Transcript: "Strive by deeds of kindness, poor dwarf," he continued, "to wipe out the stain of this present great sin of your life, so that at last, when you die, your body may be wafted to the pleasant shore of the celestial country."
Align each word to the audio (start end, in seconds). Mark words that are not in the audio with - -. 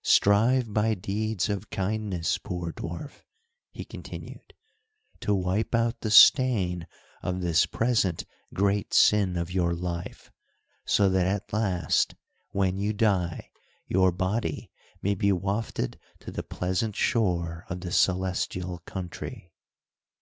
"Strive 0.00 0.72
by 0.72 0.94
deeds 0.94 1.50
of 1.50 1.68
kindness, 1.68 2.38
poor 2.38 2.72
dwarf," 2.72 3.22
he 3.72 3.84
continued, 3.84 4.54
"to 5.20 5.34
wipe 5.34 5.74
out 5.74 6.00
the 6.00 6.10
stain 6.10 6.86
of 7.22 7.42
this 7.42 7.66
present 7.66 8.24
great 8.54 8.94
sin 8.94 9.36
of 9.36 9.50
your 9.52 9.74
life, 9.74 10.30
so 10.86 11.10
that 11.10 11.26
at 11.26 11.52
last, 11.52 12.14
when 12.52 12.78
you 12.78 12.94
die, 12.94 13.50
your 13.86 14.10
body 14.10 14.70
may 15.02 15.14
be 15.14 15.30
wafted 15.30 16.00
to 16.20 16.30
the 16.30 16.42
pleasant 16.42 16.96
shore 16.96 17.66
of 17.68 17.80
the 17.80 17.92
celestial 17.92 18.78
country." 18.86 19.52